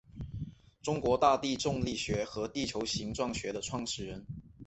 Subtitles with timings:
[0.81, 4.25] 中国大地重力学和地球形状学的创始人。